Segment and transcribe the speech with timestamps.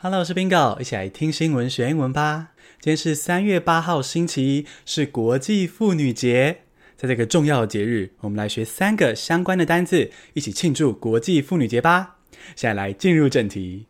[0.00, 2.52] Hello，我是 Bingo，一起来听新闻学英文吧。
[2.78, 6.60] 今天是三月八号，星期一，是国际妇女节。
[6.96, 12.18] 在这个重要的节日，我们来学三个相关的单字，一起庆祝国际妇女节吧。
[12.54, 13.86] 现在来进入正题。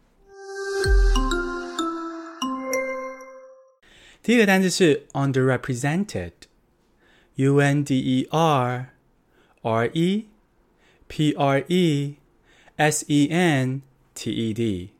[4.22, 8.94] 第一个单字是 underrepresented，U N D E R
[9.60, 10.24] R E
[11.06, 12.14] P R E
[12.76, 13.82] S E N
[14.14, 14.92] T E D。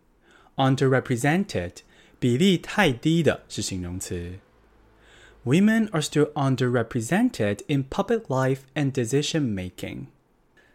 [0.59, 1.71] Underrepresented，
[2.19, 4.35] 比例太低的是形容词。
[5.45, 10.07] Women are still underrepresented in public life and decision making。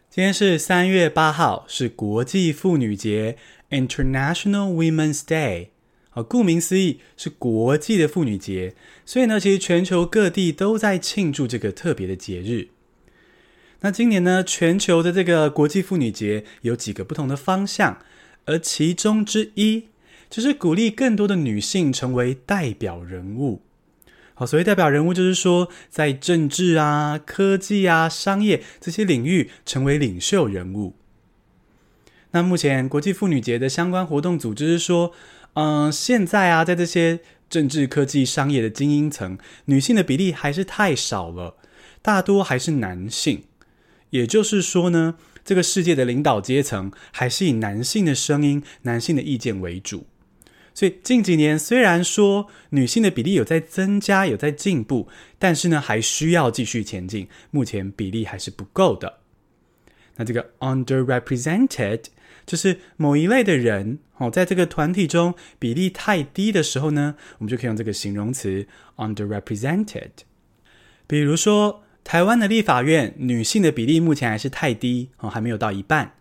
[0.08, 3.36] 今天是三月八号，是国际妇女节
[3.68, 5.68] （International Women's Day）。
[6.12, 8.74] 啊，顾名思义是国际的妇女节，
[9.04, 12.68] 所以呢，其实全球各地都在庆祝这个特别的节日。
[13.80, 17.98] 那今年呢，全球的这个国际妇女节有几个不同的方向。
[18.46, 19.84] 而其中之一
[20.28, 23.62] 就是鼓励更多的女性成为代表人物。
[24.34, 30.94] 好，所谓代表人物，就是说在政治啊、科技啊、商业这些领域成为领袖人物。
[32.32, 35.12] 那目前国际妇女节的相关活动组织是说，
[35.52, 41.54] 嗯，现在啊，在这些政治、科技、商业的精英层，女性的比例还是太少了，
[42.02, 43.44] 大多还是男性。
[44.10, 45.14] 也就是说呢，
[45.44, 50.06] 这个世界的领导阶层还是以男性的声音、男性的意见为主，
[50.72, 55.06] 所以近几年虽然说女性的比例有在增加、有在进步，
[55.38, 57.28] 但是呢，还需要继续前进。
[57.50, 59.20] 目前比例还是不够的。
[60.16, 62.04] 那这个 underrepresented
[62.46, 70.10] 就是某一类的人哦，在这个团体中比例太低的时候呢，我们就可以用这个形容词 underrepresented。
[71.06, 71.83] 比如说。
[72.04, 76.12] 台湾的立法院女性的比例目前还是太低哦，还没有到一半。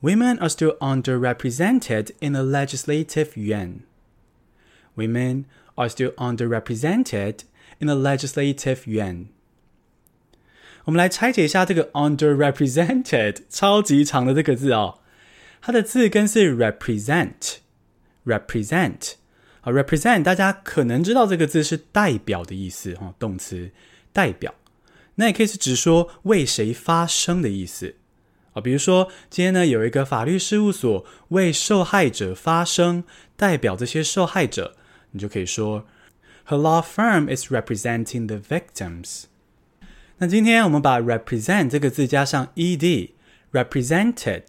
[0.00, 3.80] Women are still underrepresented in the legislative yuan.
[4.94, 7.40] Women are still underrepresented
[7.80, 9.26] in the legislative yuan.
[10.84, 15.00] 我们来拆解一下这个 underrepresented 超级长的这个字哦，
[15.60, 19.14] 它的字根是 represent，represent。
[19.60, 23.72] 好，represent 大家可能知道这个字是代表的意思哈，动词
[24.12, 24.54] 代表。
[25.20, 27.96] 那也可以是指说为谁发声的意思
[28.52, 33.02] 啊，比如说今天呢有一个法律事务所为受害者发声，
[33.36, 34.76] 代表这些受害者，
[35.10, 35.84] 你就可以说
[36.46, 39.24] Her law firm is representing the victims。
[40.18, 44.44] 那今天我们把 represent 这个字加上 ed，represented，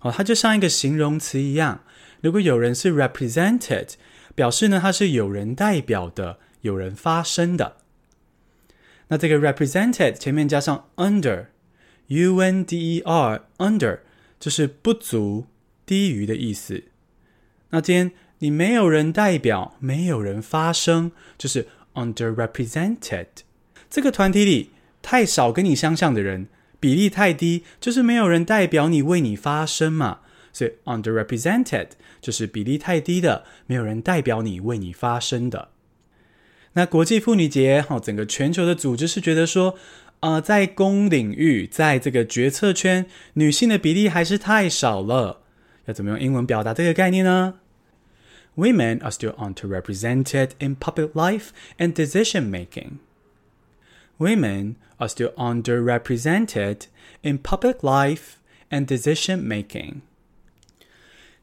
[0.00, 1.84] 哦，它就像一个形容词一样。
[2.22, 3.90] 如果有人是 represented，
[4.34, 7.76] 表示呢他是有人代表的，有人发声的。
[9.08, 14.00] 那这个 represented 前面加上 under，U N D E R，under
[14.40, 15.46] 就是不足、
[15.84, 16.84] 低于的意思。
[17.70, 23.26] 那今天你没有人代表，没有人发声，就是 underrepresented。
[23.90, 24.70] 这个团体里
[25.02, 26.48] 太少跟你相像的人，
[26.80, 30.20] 比例太低，就是没有人代表你为你发声嘛。
[30.52, 31.88] 所以 underrepresented
[32.20, 35.70] 就是比例太低的，没有人代表你为你发声的。
[36.74, 39.76] 那国际妇女节，哈，整个全球的组织是觉得说，
[40.20, 45.42] 呃，在公领域，在这个决策圈，女性的比例还是太少了。
[45.84, 47.60] 要怎么用英文表达这个概念呢
[48.56, 51.48] ？Women are still underrepresented in public life
[51.78, 52.98] and decision making.
[54.18, 56.86] Women are still underrepresented
[57.22, 58.36] in public life
[58.70, 60.00] and decision making.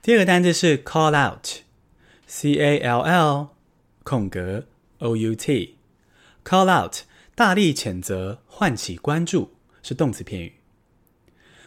[0.02, 3.50] 第二个单字是 call out，C A L L
[4.04, 4.66] 空格。
[5.01, 5.77] O U T
[6.45, 7.03] call out
[7.35, 10.55] 大力谴责，唤起关注是动词片语。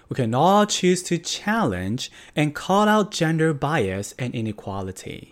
[0.08, 5.28] We can all choose to challenge and call out gender bias and inequality。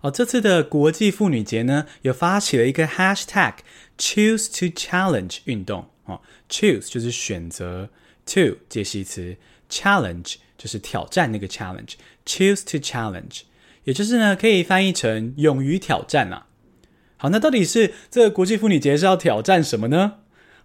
[0.00, 3.56] 哦，这次的国际妇女节呢，有发起了一个 hashtag
[3.98, 5.90] choose to challenge 运动。
[6.06, 7.90] 哦，choose 就是选择，
[8.26, 9.36] to 介系词，
[9.68, 13.42] challenge 就是挑战那个 challenge。choose to challenge。
[13.87, 16.47] 也就是呢，可以翻译成勇于挑战啊。
[17.15, 20.15] 好，那到底是这个国际妇女节是要挑战什么呢？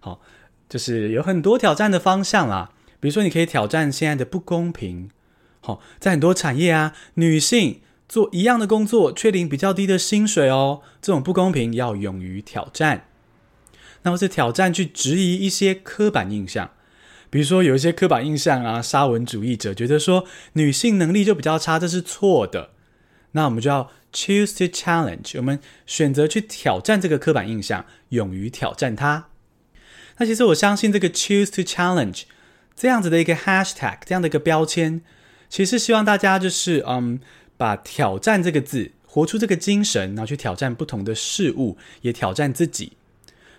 [0.01, 0.19] 好，
[0.67, 2.71] 就是有很多挑战的方向啦。
[2.99, 5.09] 比如说，你可以挑战现在的不公平。
[5.61, 7.79] 好，在很多产业啊，女性
[8.09, 13.05] 做一样的工作却领比较低的薪水哦，这种不公平要勇于挑战。
[14.01, 16.71] 那么是挑战去质疑一些刻板印象，
[17.29, 22.71] 比如说有一些刻板印象啊，沙文主义者觉得说女性能力就比较差，这是错的。
[23.33, 29.27] 那我们就要 choose to challenge，我们选择去挑战这个刻板印象，勇于挑战它。
[30.17, 32.23] 那其实我相信这个 choose to challenge
[32.75, 35.01] 这样子的一个 hashtag，这样的一个标签，
[35.49, 37.19] 其实希望大家就是嗯，
[37.57, 42.93] 把挑战这个字活出这个精神，然后去挑战不同的事物，也挑战自己。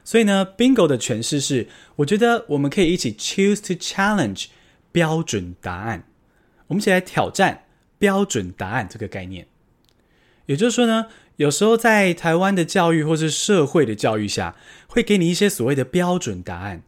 [0.04, 1.66] 所以呢，Bingo 的诠释是，
[1.96, 4.46] 我觉得我们可以一起 choose to challenge
[4.92, 6.04] 标准答案，
[6.68, 7.64] 我们一起来挑战
[7.98, 9.46] 标准答案这个概念。
[10.46, 11.06] 也就是说呢，
[11.36, 14.54] 有时候在台湾的教育或是社会的教育下，
[14.86, 16.82] 会给你一些所谓的标准答案，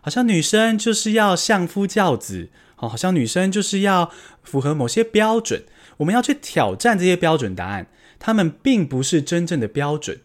[0.00, 4.10] 好像女生就是要相夫教子哦，好像女生就是要
[4.42, 5.64] 符合某些标准，
[5.98, 7.86] 我们要去挑战这些标准答案，
[8.18, 10.20] 他们并不是真正的标准。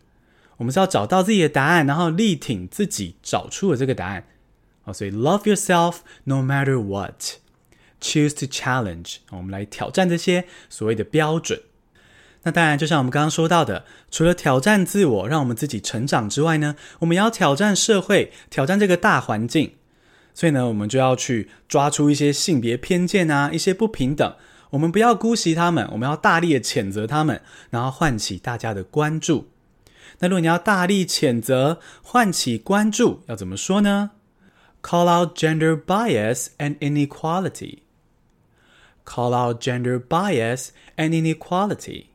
[0.57, 4.27] 我们是要找到自己的答案，然后力挺自己找出了这个答案。
[4.83, 7.39] 哦，所以 love yourself no matter what,
[7.99, 9.17] choose to challenge。
[9.31, 11.61] 我们来挑战这些所谓的标准。
[12.43, 19.75] 那当然，就像我们刚刚说到的，除了挑战自我，让我们自己成长之外呢，我们也要挑战社会，挑战这个大环境。
[20.33, 24.35] 所以呢，我们就要去抓出一些性别偏见啊，一些不平等，
[24.71, 29.47] 我们不要姑息他们，我们要大力的谴责他们，然后唤起大家的关注。
[30.19, 34.11] 那如果你要大力谴责、唤起关注，要怎么说呢
[34.81, 37.79] ？Call out gender bias and inequality.
[39.05, 42.07] Call out gender bias and inequality.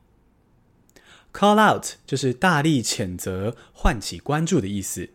[1.39, 5.09] Call out 就是大力谴责、唤起关注的意思。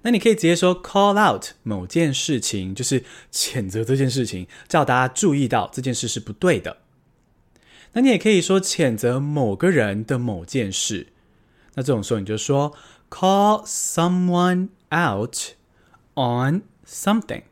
[0.00, 6.78] 那你可以直接说 call out 某件事情，就是谴责这件事情，叫大家注意到这件事是不对的。
[7.92, 11.08] 那你也可以说谴责某个人的某件事。
[11.74, 12.74] 那这种时候你就说
[13.10, 15.36] call someone out
[16.14, 17.42] on something。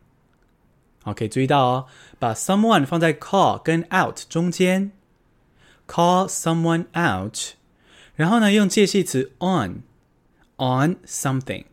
[1.02, 1.86] 好，可以注意到哦，
[2.18, 4.92] 把 someone 放在 call 跟 out 中间
[5.86, 7.36] ，call someone out，
[8.22, 9.82] 然后呢，用介系词 on
[10.56, 11.64] on something，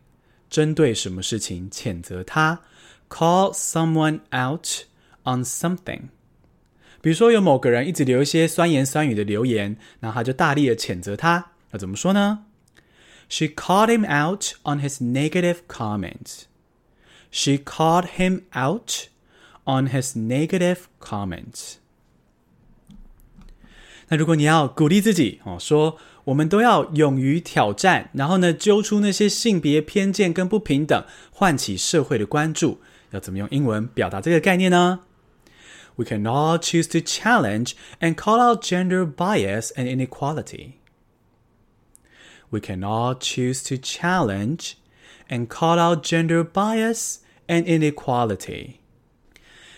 [0.50, 2.62] 针对什么事情谴责他
[3.08, 4.66] ，call someone out
[5.22, 6.08] on something。
[7.00, 11.52] 比如说有某个人一直留一些酸言酸语的留言，然后他就大力的谴责他。
[11.70, 12.46] 要怎么说呢
[13.28, 16.46] ？She called him out on his negative comments.
[17.30, 19.06] She called him out
[19.62, 21.74] on his negative comments.
[24.08, 32.80] 那如果你要鼓励自己哦，说我们都要勇于挑战，然后呢，揪出那些性别偏见跟不平等，唤起社会的关注，
[33.10, 35.00] 要怎么用英文表达这个概念呢
[35.96, 40.72] ？We can all choose to challenge and call out gender bias and inequality.
[42.50, 44.74] We can all choose to challenge
[45.28, 47.16] and call out gender bias
[47.46, 48.74] and inequality.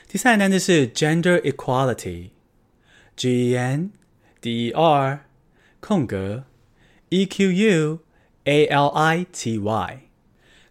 [0.08, 3.92] 第三个单词是 gender equality，G E N
[4.40, 5.20] D E R
[5.84, 6.44] 空格
[7.08, 7.98] E Q U
[8.44, 10.02] A L I T Y。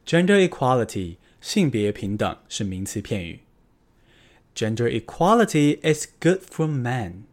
[0.07, 3.41] Gender equality 性别平等是名词片语。
[4.55, 7.23] Gender equality is good for men.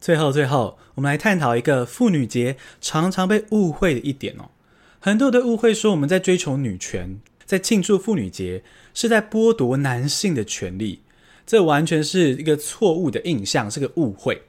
[0.00, 4.50] 最后，最后，我们来探讨一个妇女节常常被误会的一点哦。
[4.98, 11.02] 很多的误会说我们在追求女权，在庆祝妇女节，是在剥夺男性的权利。
[11.46, 14.42] 这完全是一个错误的印象，是个误会。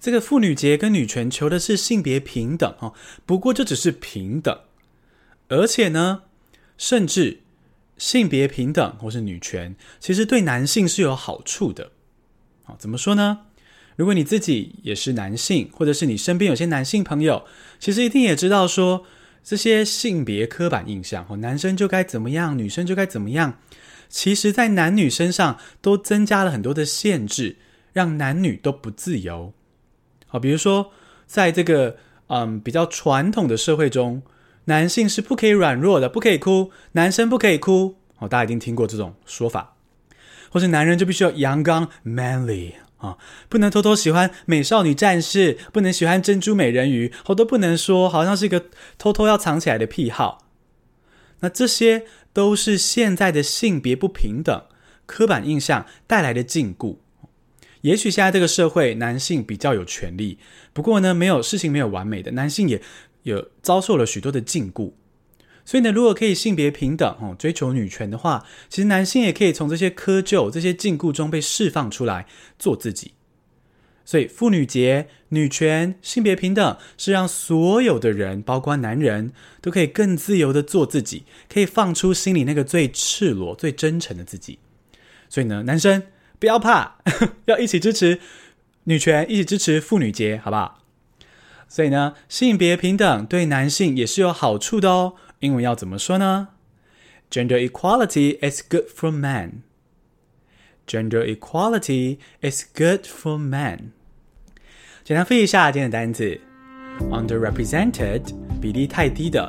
[0.00, 2.94] 这个妇女节跟女权求的是性别平等哦，
[3.26, 4.58] 不过这只是平等，
[5.48, 6.22] 而且呢，
[6.78, 7.40] 甚至
[7.98, 11.92] 性别平等或是女权，其实对男性是有好处的。
[12.62, 13.40] 好，怎么说呢？
[13.96, 17.44] 如果你自己也是男性，或者是你身边有些男性朋友，
[17.78, 19.04] 其实一定也知道说，
[19.44, 23.58] 这些性别刻板印象，哦，男生就该怎么样，女生就该怎么样，
[24.08, 27.56] 其实在男女身上都增加了很多的限制，
[27.92, 29.52] 让男女都不自由。
[30.30, 30.92] 好，比如说
[31.26, 31.96] 在这个
[32.28, 34.22] 嗯比较传统的社会中，
[34.64, 37.96] 男性是不可以软弱的，不可以哭，男生不可以哭。
[38.18, 39.74] 哦，大家一定听过这种说法，
[40.50, 42.72] 或是男人就必须要阳刚 manly。
[42.98, 43.16] 啊，
[43.48, 48.66] 不能偷偷喜欢美少女战士，不能喜欢珍珠美人鱼，好多不能说，好像是一个
[48.98, 50.46] 偷偷要藏起来的癖好。
[51.38, 54.62] 那这些都是现在的性别不平等、
[55.06, 56.98] 刻板印象带来的禁锢。
[57.82, 60.38] 也许现在这个社会，男性比较有权利，
[60.72, 62.80] 不过呢，没有事情没有完美的，男性也
[63.22, 64.92] 有遭受了许多的禁锢。
[65.64, 72.26] 所以呢，如果可以性别平等，哦，追求女权的话，其实男性也可以从这些窠臼、这些禁锢中被释放出来，
[72.58, 73.12] 做自己。
[74.04, 84.58] 所以，妇女节、女权、性别平等，是让所有的人，包括男人，都可以更自由地做自己，可以放出心里那个最赤裸、最真诚的自己。
[85.28, 86.02] 所以呢，男生
[86.40, 86.96] 不要怕，
[87.44, 88.18] 要一起支持
[88.84, 90.78] 女权，一起支持妇女节，好不好？
[91.68, 95.12] 所以呢，性别平等对男性也是有好处的哦。
[95.40, 96.48] 英文要怎么说呢
[97.30, 99.60] ？Gender equality is good for men.
[100.86, 103.90] Gender equality is good for men.
[105.04, 106.40] 简单复习一下今天的单词
[107.10, 108.22] ：underrepresented
[108.60, 109.48] 比例太低的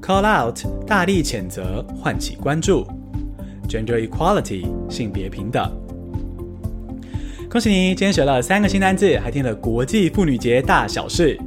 [0.00, 2.86] ；call out 大力谴责，唤起关注
[3.68, 5.83] ；gender equality 性别平等。
[7.54, 11.38] 恭喜你，今天学了三个新单字，还听了国际妇女节大小事。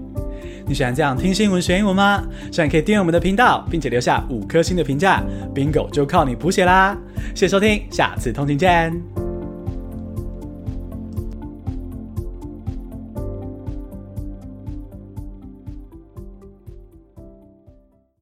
[0.66, 2.24] 你喜欢这样听新闻学英文吗？
[2.50, 5.22] 希望你可以订阅我们的频道，并且留下五颗星的评价。
[5.54, 6.98] Bingo 就靠你谱写啦！
[7.36, 9.17] 谢谢收听，下次通勤见。